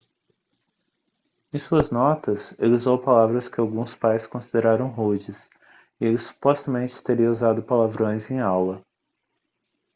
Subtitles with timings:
[1.53, 5.47] em suas notas ele usou palavras que alguns pais consideraram rudes
[5.99, 8.83] e ele supostamente teria usado palavrões em aula